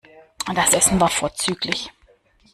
[0.55, 1.91] Das Essen war vorzüglich.